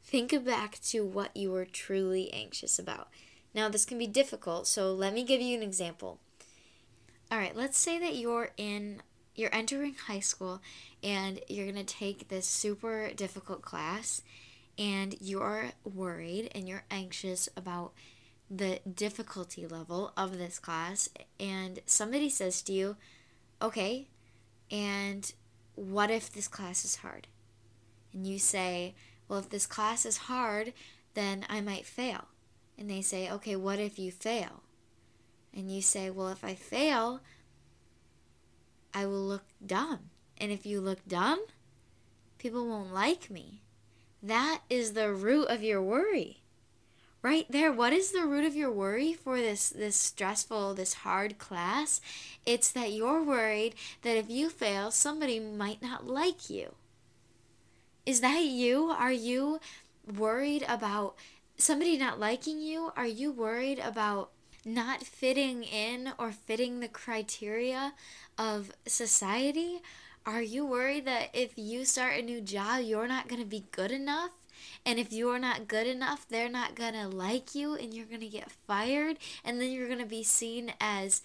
Think 0.06 0.44
back 0.44 0.78
to 0.90 1.04
what 1.04 1.36
you 1.36 1.50
were 1.50 1.64
truly 1.64 2.32
anxious 2.32 2.78
about. 2.78 3.08
Now, 3.52 3.68
this 3.68 3.84
can 3.84 3.98
be 3.98 4.06
difficult, 4.06 4.68
so 4.68 4.92
let 4.94 5.12
me 5.12 5.24
give 5.24 5.40
you 5.40 5.56
an 5.56 5.64
example. 5.64 6.20
All 7.28 7.38
right, 7.38 7.56
let's 7.56 7.76
say 7.76 7.98
that 7.98 8.14
you're 8.14 8.50
in 8.56 9.02
you're 9.34 9.52
entering 9.52 9.94
high 9.94 10.20
school 10.20 10.62
and 11.02 11.40
you're 11.48 11.70
going 11.70 11.84
to 11.84 11.94
take 11.94 12.28
this 12.28 12.46
super 12.46 13.10
difficult 13.14 13.60
class 13.60 14.22
and 14.78 15.16
you're 15.20 15.72
worried 15.84 16.50
and 16.54 16.66
you're 16.68 16.84
anxious 16.90 17.48
about 17.54 17.92
the 18.50 18.80
difficulty 18.92 19.66
level 19.66 20.12
of 20.16 20.38
this 20.38 20.58
class 20.58 21.08
and 21.40 21.80
somebody 21.86 22.28
says 22.28 22.62
to 22.62 22.72
you, 22.72 22.96
"Okay, 23.60 24.08
and 24.70 25.32
what 25.74 26.10
if 26.10 26.32
this 26.32 26.48
class 26.48 26.84
is 26.84 26.96
hard?" 26.96 27.26
And 28.12 28.26
you 28.26 28.38
say, 28.38 28.94
well, 29.28 29.38
if 29.40 29.50
this 29.50 29.66
class 29.66 30.06
is 30.06 30.16
hard, 30.16 30.72
then 31.14 31.44
I 31.48 31.60
might 31.60 31.86
fail. 31.86 32.26
And 32.78 32.88
they 32.88 33.02
say, 33.02 33.30
okay, 33.30 33.56
what 33.56 33.78
if 33.78 33.98
you 33.98 34.10
fail? 34.10 34.62
And 35.52 35.70
you 35.70 35.82
say, 35.82 36.10
well, 36.10 36.28
if 36.28 36.44
I 36.44 36.54
fail, 36.54 37.20
I 38.94 39.06
will 39.06 39.22
look 39.22 39.44
dumb. 39.64 40.10
And 40.38 40.52
if 40.52 40.66
you 40.66 40.80
look 40.80 41.06
dumb, 41.08 41.44
people 42.38 42.66
won't 42.66 42.92
like 42.92 43.30
me. 43.30 43.62
That 44.22 44.60
is 44.68 44.92
the 44.92 45.12
root 45.12 45.48
of 45.48 45.62
your 45.62 45.82
worry. 45.82 46.42
Right 47.22 47.46
there, 47.50 47.72
what 47.72 47.92
is 47.92 48.12
the 48.12 48.24
root 48.24 48.44
of 48.44 48.54
your 48.54 48.70
worry 48.70 49.12
for 49.12 49.38
this 49.38 49.68
this 49.70 49.96
stressful, 49.96 50.74
this 50.74 50.94
hard 50.94 51.38
class? 51.38 52.00
It's 52.44 52.70
that 52.72 52.92
you're 52.92 53.22
worried 53.22 53.74
that 54.02 54.16
if 54.16 54.30
you 54.30 54.48
fail, 54.48 54.90
somebody 54.90 55.40
might 55.40 55.82
not 55.82 56.06
like 56.06 56.48
you. 56.48 56.74
Is 58.04 58.20
that 58.20 58.44
you? 58.44 58.90
Are 58.90 59.12
you 59.12 59.58
worried 60.16 60.64
about 60.68 61.16
somebody 61.56 61.98
not 61.98 62.20
liking 62.20 62.60
you? 62.60 62.92
Are 62.96 63.06
you 63.06 63.32
worried 63.32 63.80
about 63.80 64.30
not 64.64 65.02
fitting 65.02 65.64
in 65.64 66.12
or 66.18 66.30
fitting 66.30 66.78
the 66.78 66.88
criteria 66.88 67.94
of 68.38 68.70
society? 68.86 69.80
Are 70.24 70.42
you 70.42 70.66
worried 70.66 71.06
that 71.06 71.30
if 71.32 71.56
you 71.56 71.84
start 71.84 72.18
a 72.18 72.22
new 72.22 72.40
job, 72.40 72.82
you're 72.84 73.08
not 73.08 73.28
going 73.28 73.40
to 73.40 73.48
be 73.48 73.64
good 73.72 73.90
enough? 73.90 74.30
And 74.84 74.98
if 74.98 75.12
you're 75.12 75.38
not 75.38 75.68
good 75.68 75.86
enough, 75.86 76.26
they're 76.28 76.48
not 76.48 76.74
going 76.74 76.94
to 76.94 77.08
like 77.08 77.54
you 77.54 77.74
and 77.74 77.92
you're 77.92 78.06
going 78.06 78.20
to 78.20 78.28
get 78.28 78.50
fired 78.50 79.18
and 79.44 79.60
then 79.60 79.70
you're 79.70 79.88
going 79.88 79.98
to 79.98 80.06
be 80.06 80.22
seen 80.22 80.72
as 80.80 81.22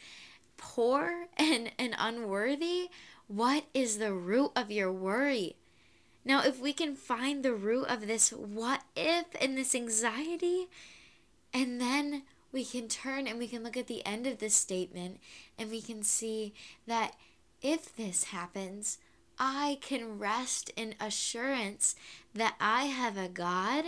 poor 0.58 1.28
and, 1.38 1.72
and 1.78 1.96
unworthy? 1.98 2.90
What 3.28 3.66
is 3.74 3.98
the 3.98 4.14
root 4.14 4.52
of 4.56 4.72
your 4.72 4.92
worry? 4.92 5.56
Now, 6.24 6.44
if 6.44 6.60
we 6.60 6.72
can 6.74 6.96
find 6.96 7.44
the 7.44 7.54
root 7.54 7.86
of 7.86 8.06
this 8.06 8.30
what 8.32 8.84
if 8.96 9.26
and 9.40 9.58
this 9.58 9.74
anxiety, 9.74 10.68
and 11.54 11.82
then 11.82 12.24
we 12.52 12.64
can 12.64 12.88
turn 12.88 13.28
and 13.28 13.40
we 13.40 13.48
can 13.48 13.64
look 13.64 13.78
at 13.78 13.88
the 13.88 14.06
end 14.06 14.28
of 14.28 14.38
this 14.38 14.54
statement 14.54 15.20
and 15.58 15.72
we 15.72 15.82
can 15.82 16.04
see 16.04 16.54
that 16.86 17.16
if 17.62 17.96
this 17.96 18.26
happens, 18.26 18.98
I 19.44 19.80
can 19.82 20.20
rest 20.20 20.72
in 20.76 20.94
assurance 21.02 21.96
that 22.36 22.54
I 22.60 22.86
have 22.86 23.18
a 23.18 23.28
God 23.28 23.86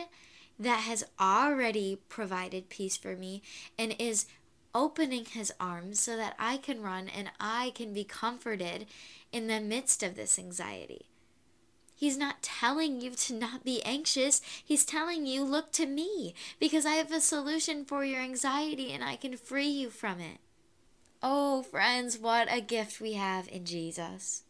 that 0.57 0.79
has 0.79 1.03
already 1.19 1.99
provided 2.09 2.69
peace 2.69 2.97
for 2.97 3.15
me 3.15 3.43
and 3.77 3.95
is 3.99 4.25
opening 4.73 5.25
his 5.25 5.53
arms 5.59 5.99
so 5.99 6.17
that 6.17 6.35
I 6.39 6.57
can 6.57 6.81
run 6.81 7.07
and 7.07 7.29
I 7.39 7.71
can 7.75 7.93
be 7.93 8.03
comforted 8.03 8.87
in 9.31 9.45
the 9.45 9.59
midst 9.59 10.01
of 10.01 10.15
this 10.15 10.39
anxiety. 10.39 11.05
He's 11.95 12.17
not 12.17 12.41
telling 12.41 12.99
you 12.99 13.11
to 13.11 13.35
not 13.35 13.63
be 13.63 13.83
anxious. 13.83 14.41
He's 14.65 14.83
telling 14.83 15.27
you, 15.27 15.43
look 15.43 15.71
to 15.73 15.85
me, 15.85 16.33
because 16.59 16.87
I 16.87 16.93
have 16.93 17.11
a 17.11 17.21
solution 17.21 17.85
for 17.85 18.03
your 18.03 18.21
anxiety 18.21 18.91
and 18.91 19.03
I 19.03 19.17
can 19.17 19.37
free 19.37 19.67
you 19.67 19.91
from 19.91 20.19
it. 20.19 20.39
Oh, 21.21 21.61
friends, 21.61 22.17
what 22.17 22.51
a 22.51 22.59
gift 22.59 22.99
we 22.99 23.13
have 23.13 23.47
in 23.49 23.65
Jesus. 23.65 24.41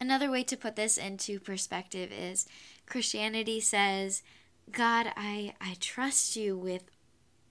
Another 0.00 0.30
way 0.30 0.42
to 0.44 0.56
put 0.56 0.76
this 0.76 0.96
into 0.96 1.38
perspective 1.38 2.10
is 2.10 2.46
Christianity 2.86 3.60
says, 3.60 4.22
God, 4.72 5.12
I, 5.14 5.54
I 5.60 5.76
trust 5.78 6.36
you 6.36 6.56
with 6.56 6.84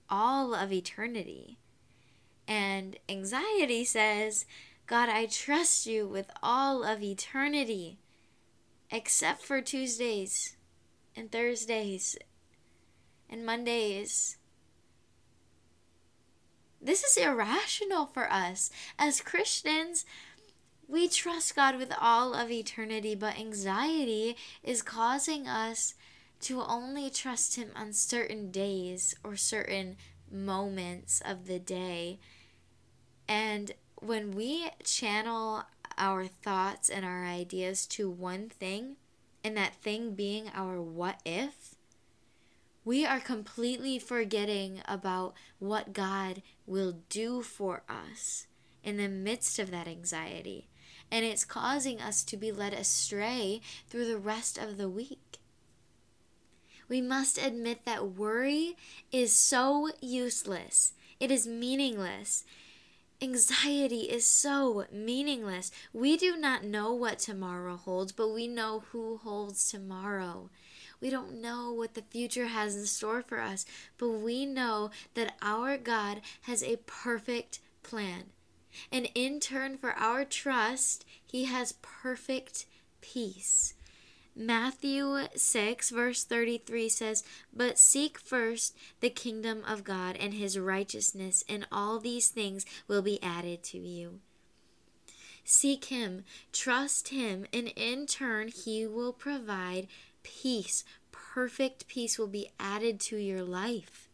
all 0.08 0.54
of 0.54 0.72
eternity. 0.72 1.58
And 2.48 2.96
anxiety 3.08 3.84
says, 3.84 4.46
God, 4.86 5.08
I 5.08 5.26
trust 5.26 5.86
you 5.86 6.08
with 6.08 6.30
all 6.42 6.82
of 6.82 7.02
eternity 7.02 8.00
except 8.90 9.42
for 9.42 9.60
Tuesdays 9.60 10.56
and 11.14 11.30
Thursdays 11.30 12.16
and 13.28 13.46
Mondays. 13.46 14.36
This 16.82 17.04
is 17.04 17.16
irrational 17.16 18.06
for 18.06 18.30
us. 18.32 18.70
As 18.98 19.20
Christians, 19.20 20.04
we 20.90 21.08
trust 21.08 21.54
God 21.54 21.76
with 21.76 21.92
all 22.00 22.34
of 22.34 22.50
eternity, 22.50 23.14
but 23.14 23.38
anxiety 23.38 24.36
is 24.64 24.82
causing 24.82 25.46
us 25.46 25.94
to 26.40 26.62
only 26.62 27.10
trust 27.10 27.56
Him 27.56 27.70
on 27.76 27.92
certain 27.92 28.50
days 28.50 29.14
or 29.22 29.36
certain 29.36 29.96
moments 30.30 31.22
of 31.24 31.46
the 31.46 31.58
day. 31.58 32.18
And 33.28 33.72
when 33.96 34.32
we 34.32 34.70
channel 34.82 35.64
our 35.96 36.26
thoughts 36.26 36.88
and 36.88 37.04
our 37.04 37.24
ideas 37.24 37.86
to 37.88 38.10
one 38.10 38.48
thing, 38.48 38.96
and 39.44 39.56
that 39.56 39.76
thing 39.76 40.14
being 40.14 40.50
our 40.54 40.80
what 40.80 41.20
if, 41.24 41.76
we 42.84 43.04
are 43.06 43.20
completely 43.20 43.98
forgetting 43.98 44.80
about 44.88 45.34
what 45.58 45.92
God 45.92 46.42
will 46.66 46.96
do 47.08 47.42
for 47.42 47.82
us 47.88 48.46
in 48.82 48.96
the 48.96 49.08
midst 49.08 49.58
of 49.58 49.70
that 49.70 49.86
anxiety. 49.86 50.69
And 51.10 51.24
it's 51.24 51.44
causing 51.44 52.00
us 52.00 52.22
to 52.24 52.36
be 52.36 52.52
led 52.52 52.72
astray 52.72 53.60
through 53.88 54.06
the 54.06 54.18
rest 54.18 54.58
of 54.58 54.78
the 54.78 54.88
week. 54.88 55.38
We 56.88 57.00
must 57.00 57.38
admit 57.38 57.84
that 57.84 58.12
worry 58.12 58.76
is 59.12 59.32
so 59.32 59.90
useless, 60.00 60.92
it 61.18 61.30
is 61.30 61.46
meaningless. 61.46 62.44
Anxiety 63.22 64.04
is 64.10 64.26
so 64.26 64.86
meaningless. 64.90 65.70
We 65.92 66.16
do 66.16 66.38
not 66.38 66.64
know 66.64 66.94
what 66.94 67.18
tomorrow 67.18 67.76
holds, 67.76 68.12
but 68.12 68.30
we 68.30 68.48
know 68.48 68.84
who 68.92 69.18
holds 69.18 69.70
tomorrow. 69.70 70.48
We 71.02 71.10
don't 71.10 71.40
know 71.40 71.70
what 71.70 71.92
the 71.92 72.02
future 72.02 72.46
has 72.46 72.74
in 72.74 72.86
store 72.86 73.22
for 73.22 73.38
us, 73.38 73.66
but 73.98 74.08
we 74.08 74.46
know 74.46 74.90
that 75.14 75.34
our 75.42 75.76
God 75.76 76.22
has 76.42 76.62
a 76.62 76.76
perfect 76.86 77.60
plan. 77.82 78.24
And 78.90 79.08
in 79.14 79.40
turn 79.40 79.76
for 79.76 79.92
our 79.92 80.24
trust, 80.24 81.04
He 81.26 81.44
has 81.44 81.74
perfect 81.82 82.66
peace. 83.00 83.74
Matthew 84.36 85.26
6, 85.34 85.90
verse 85.90 86.24
33 86.24 86.88
says, 86.88 87.24
But 87.52 87.78
seek 87.78 88.18
first 88.18 88.76
the 89.00 89.10
kingdom 89.10 89.62
of 89.66 89.84
God 89.84 90.16
and 90.16 90.34
his 90.34 90.58
righteousness, 90.58 91.44
and 91.48 91.66
all 91.70 91.98
these 91.98 92.28
things 92.28 92.64
will 92.86 93.02
be 93.02 93.22
added 93.22 93.62
to 93.64 93.78
you. 93.78 94.20
Seek 95.44 95.86
him, 95.86 96.24
trust 96.52 97.08
him, 97.08 97.46
and 97.52 97.68
in 97.74 98.06
turn, 98.06 98.48
he 98.48 98.86
will 98.86 99.12
provide 99.12 99.88
peace. 100.22 100.84
Perfect 101.10 101.88
peace 101.88 102.18
will 102.18 102.28
be 102.28 102.50
added 102.58 103.00
to 103.00 103.16
your 103.16 103.42
life. 103.42 104.09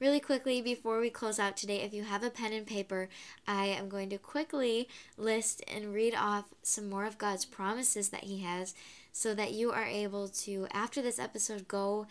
Really 0.00 0.20
quickly, 0.20 0.62
before 0.62 1.00
we 1.00 1.10
close 1.10 1.40
out 1.40 1.56
today, 1.56 1.80
if 1.80 1.92
you 1.92 2.04
have 2.04 2.22
a 2.22 2.30
pen 2.30 2.52
and 2.52 2.64
paper, 2.64 3.08
I 3.48 3.66
am 3.66 3.88
going 3.88 4.10
to 4.10 4.18
quickly 4.18 4.88
list 5.16 5.62
and 5.66 5.92
read 5.92 6.14
off 6.14 6.44
some 6.62 6.88
more 6.88 7.04
of 7.04 7.18
God's 7.18 7.44
promises 7.44 8.10
that 8.10 8.24
He 8.24 8.42
has 8.42 8.74
so 9.12 9.34
that 9.34 9.52
you 9.52 9.72
are 9.72 9.86
able 9.86 10.28
to, 10.28 10.68
after 10.70 11.02
this 11.02 11.18
episode, 11.18 11.66
go 11.66 12.06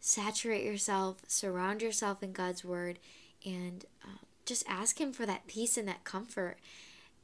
saturate 0.00 0.64
yourself, 0.64 1.22
surround 1.26 1.80
yourself 1.80 2.22
in 2.22 2.32
God's 2.32 2.62
Word, 2.62 2.98
and 3.44 3.86
uh, 4.04 4.18
just 4.44 4.68
ask 4.68 5.00
Him 5.00 5.10
for 5.10 5.24
that 5.24 5.46
peace 5.46 5.78
and 5.78 5.88
that 5.88 6.04
comfort. 6.04 6.58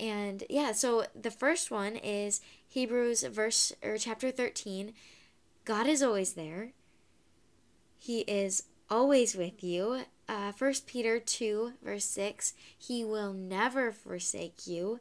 And 0.00 0.44
yeah, 0.49 0.73
so 0.73 1.04
the 1.14 1.30
first 1.30 1.70
one 1.70 1.96
is 1.96 2.40
Hebrews 2.66 3.23
verse 3.25 3.73
or 3.82 3.99
chapter 3.99 4.30
13. 4.30 4.94
God 5.66 5.87
is 5.87 6.02
always 6.02 6.32
there. 6.32 6.70
He 7.99 8.20
is 8.20 8.62
always 8.90 9.36
with 9.36 9.62
you. 9.62 10.02
Uh, 10.28 10.52
1 10.56 10.74
Peter 10.86 11.20
2, 11.20 11.74
verse 11.84 12.04
6, 12.04 12.54
He 12.76 13.04
will 13.04 13.32
never 13.32 13.92
forsake 13.92 14.66
you. 14.66 15.00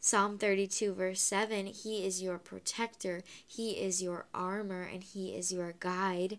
Psalm 0.00 0.38
32, 0.38 0.94
verse 0.94 1.20
7, 1.20 1.66
He 1.66 2.04
is 2.04 2.22
your 2.22 2.38
protector, 2.38 3.22
He 3.46 3.72
is 3.72 4.02
your 4.02 4.26
armor, 4.34 4.82
and 4.82 5.04
He 5.04 5.34
is 5.34 5.52
your 5.52 5.74
guide. 5.78 6.38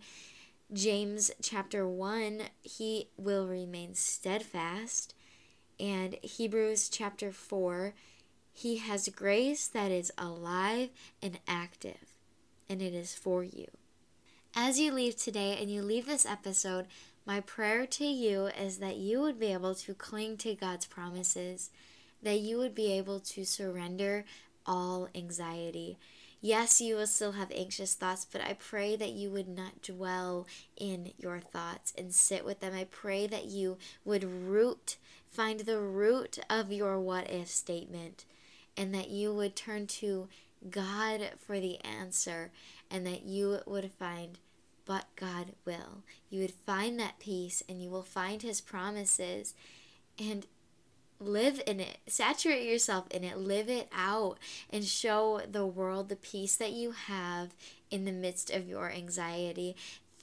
James 0.71 1.31
chapter 1.41 1.87
1, 1.87 2.41
He 2.61 3.09
will 3.17 3.47
remain 3.47 3.93
steadfast. 3.95 5.13
And 5.79 6.15
Hebrews 6.21 6.89
chapter 6.89 7.31
4, 7.31 7.93
He 8.51 8.77
has 8.77 9.07
grace 9.09 9.67
that 9.67 9.91
is 9.91 10.11
alive 10.17 10.89
and 11.21 11.39
active, 11.47 12.17
and 12.67 12.81
it 12.81 12.93
is 12.93 13.15
for 13.15 13.43
you. 13.43 13.67
As 14.55 14.79
you 14.79 14.91
leave 14.91 15.15
today 15.15 15.57
and 15.59 15.71
you 15.71 15.81
leave 15.81 16.05
this 16.05 16.27
episode, 16.27 16.85
my 17.25 17.39
prayer 17.39 17.87
to 17.87 18.05
you 18.05 18.45
is 18.45 18.77
that 18.77 18.97
you 18.97 19.19
would 19.19 19.39
be 19.39 19.51
able 19.51 19.73
to 19.73 19.95
cling 19.95 20.37
to 20.37 20.53
God's 20.53 20.85
promises, 20.85 21.71
that 22.21 22.39
you 22.39 22.59
would 22.59 22.75
be 22.75 22.91
able 22.91 23.19
to 23.19 23.45
surrender 23.45 24.25
all 24.67 25.09
anxiety. 25.15 25.97
Yes, 26.39 26.79
you 26.79 26.97
will 26.97 27.07
still 27.07 27.31
have 27.31 27.51
anxious 27.51 27.95
thoughts, 27.95 28.27
but 28.31 28.41
I 28.41 28.53
pray 28.53 28.95
that 28.95 29.13
you 29.13 29.31
would 29.31 29.47
not 29.47 29.81
dwell 29.81 30.45
in 30.77 31.13
your 31.17 31.39
thoughts 31.39 31.91
and 31.97 32.13
sit 32.13 32.45
with 32.45 32.59
them. 32.59 32.75
I 32.75 32.83
pray 32.83 33.25
that 33.25 33.45
you 33.45 33.79
would 34.05 34.23
root, 34.23 34.97
find 35.31 35.61
the 35.61 35.79
root 35.79 36.37
of 36.47 36.71
your 36.71 36.99
what 36.99 37.27
if 37.31 37.47
statement, 37.47 38.25
and 38.77 38.93
that 38.93 39.09
you 39.09 39.33
would 39.33 39.55
turn 39.55 39.87
to 39.87 40.27
God 40.69 41.31
for 41.39 41.59
the 41.59 41.83
answer, 41.83 42.51
and 42.93 43.05
that 43.05 43.23
you 43.23 43.59
would 43.65 43.91
find 43.91 44.37
but 44.85 45.05
God 45.15 45.53
will. 45.65 46.03
You 46.29 46.41
would 46.41 46.53
find 46.65 46.99
that 46.99 47.19
peace 47.19 47.63
and 47.67 47.81
you 47.81 47.89
will 47.89 48.03
find 48.03 48.41
His 48.41 48.61
promises 48.61 49.53
and 50.19 50.45
live 51.19 51.61
in 51.65 51.79
it. 51.79 51.99
Saturate 52.07 52.67
yourself 52.67 53.07
in 53.09 53.23
it. 53.23 53.37
Live 53.37 53.69
it 53.69 53.87
out 53.95 54.37
and 54.69 54.83
show 54.83 55.41
the 55.49 55.65
world 55.65 56.09
the 56.09 56.15
peace 56.15 56.55
that 56.57 56.71
you 56.71 56.91
have 56.91 57.53
in 57.89 58.05
the 58.05 58.11
midst 58.11 58.49
of 58.51 58.67
your 58.67 58.91
anxiety. 58.91 59.75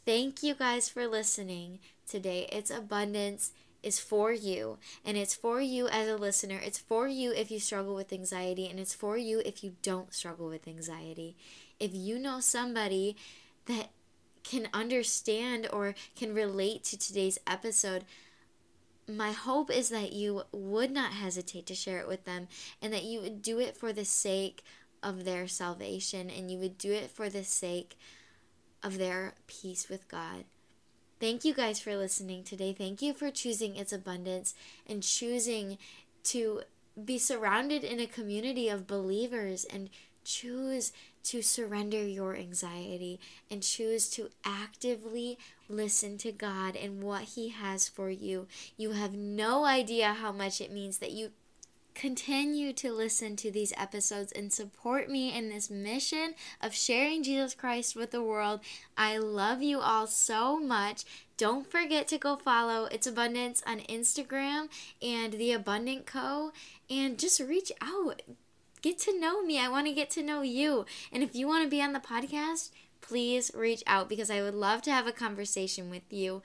Thank 0.04 0.42
you 0.42 0.54
guys 0.54 0.88
for 0.88 1.06
listening 1.06 1.78
today. 2.06 2.48
It's 2.52 2.70
abundance 2.70 3.52
is 3.82 3.98
for 3.98 4.30
you 4.30 4.76
and 5.06 5.16
it's 5.16 5.34
for 5.34 5.60
you 5.60 5.88
as 5.88 6.06
a 6.06 6.16
listener. 6.16 6.60
It's 6.62 6.78
for 6.78 7.08
you 7.08 7.32
if 7.32 7.50
you 7.50 7.58
struggle 7.58 7.94
with 7.94 8.12
anxiety 8.12 8.68
and 8.68 8.78
it's 8.78 8.94
for 8.94 9.16
you 9.16 9.40
if 9.46 9.64
you 9.64 9.76
don't 9.82 10.12
struggle 10.12 10.48
with 10.48 10.68
anxiety. 10.68 11.36
If 11.80 11.94
you 11.94 12.18
know 12.18 12.38
somebody 12.40 13.16
that 13.66 13.88
can 14.44 14.68
understand 14.72 15.68
or 15.72 15.94
can 16.14 16.34
relate 16.34 16.84
to 16.84 16.98
today's 16.98 17.38
episode, 17.46 18.04
my 19.08 19.32
hope 19.32 19.70
is 19.70 19.88
that 19.88 20.12
you 20.12 20.42
would 20.52 20.90
not 20.90 21.12
hesitate 21.12 21.66
to 21.66 21.74
share 21.74 21.98
it 21.98 22.08
with 22.08 22.24
them 22.24 22.48
and 22.80 22.92
that 22.92 23.04
you 23.04 23.20
would 23.20 23.42
do 23.42 23.58
it 23.58 23.76
for 23.76 23.92
the 23.92 24.04
sake 24.04 24.62
of 25.02 25.24
their 25.24 25.48
salvation 25.48 26.30
and 26.30 26.50
you 26.50 26.58
would 26.58 26.78
do 26.78 26.92
it 26.92 27.10
for 27.10 27.28
the 27.28 27.44
sake 27.44 27.96
of 28.82 28.98
their 28.98 29.34
peace 29.46 29.88
with 29.88 30.06
God. 30.08 30.44
Thank 31.18 31.44
you 31.44 31.52
guys 31.52 31.80
for 31.80 31.96
listening 31.96 32.44
today. 32.44 32.72
Thank 32.72 33.02
you 33.02 33.12
for 33.12 33.30
choosing 33.30 33.76
its 33.76 33.92
abundance 33.92 34.54
and 34.86 35.02
choosing 35.02 35.76
to 36.24 36.62
be 37.02 37.18
surrounded 37.18 37.84
in 37.84 38.00
a 38.00 38.06
community 38.06 38.68
of 38.68 38.86
believers 38.86 39.64
and 39.64 39.90
choose 40.24 40.92
to 41.24 41.42
surrender 41.42 42.04
your 42.06 42.36
anxiety 42.36 43.20
and 43.50 43.62
choose 43.62 44.08
to 44.10 44.30
actively 44.44 45.38
listen 45.68 46.18
to 46.18 46.32
God 46.32 46.76
and 46.76 47.02
what 47.02 47.22
He 47.22 47.50
has 47.50 47.88
for 47.88 48.10
you. 48.10 48.46
You 48.76 48.92
have 48.92 49.14
no 49.14 49.64
idea 49.64 50.14
how 50.14 50.32
much 50.32 50.60
it 50.60 50.72
means 50.72 50.98
that 50.98 51.12
you 51.12 51.30
continue 51.94 52.72
to 52.72 52.92
listen 52.92 53.36
to 53.36 53.50
these 53.50 53.74
episodes 53.76 54.32
and 54.32 54.52
support 54.52 55.10
me 55.10 55.36
in 55.36 55.50
this 55.50 55.68
mission 55.68 56.34
of 56.62 56.74
sharing 56.74 57.22
Jesus 57.22 57.54
Christ 57.54 57.94
with 57.94 58.10
the 58.10 58.22
world. 58.22 58.60
I 58.96 59.18
love 59.18 59.62
you 59.62 59.80
all 59.80 60.06
so 60.06 60.58
much. 60.58 61.04
Don't 61.36 61.70
forget 61.70 62.08
to 62.08 62.18
go 62.18 62.36
follow 62.36 62.86
It's 62.86 63.06
Abundance 63.06 63.62
on 63.66 63.80
Instagram 63.80 64.68
and 65.02 65.34
The 65.34 65.52
Abundant 65.52 66.06
Co. 66.06 66.52
and 66.88 67.18
just 67.18 67.40
reach 67.40 67.72
out 67.82 68.22
get 68.82 68.98
to 69.00 69.18
know 69.18 69.42
me. 69.42 69.58
I 69.58 69.68
want 69.68 69.86
to 69.86 69.92
get 69.92 70.10
to 70.10 70.22
know 70.22 70.42
you. 70.42 70.86
And 71.12 71.22
if 71.22 71.34
you 71.34 71.46
want 71.46 71.64
to 71.64 71.70
be 71.70 71.82
on 71.82 71.92
the 71.92 72.00
podcast, 72.00 72.70
please 73.00 73.50
reach 73.54 73.82
out 73.86 74.08
because 74.08 74.30
I 74.30 74.42
would 74.42 74.54
love 74.54 74.82
to 74.82 74.90
have 74.90 75.06
a 75.06 75.12
conversation 75.12 75.90
with 75.90 76.10
you. 76.10 76.42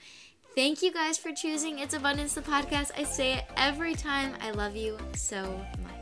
Thank 0.56 0.82
you 0.82 0.92
guys 0.92 1.18
for 1.18 1.34
choosing 1.34 1.80
It's 1.80 1.94
Abundance 1.94 2.34
the 2.34 2.42
podcast. 2.42 2.92
I 2.98 3.04
say 3.04 3.34
it 3.34 3.46
every 3.58 3.94
time. 3.94 4.34
I 4.40 4.52
love 4.52 4.76
you 4.76 4.98
so 5.14 5.44
much. 5.84 5.95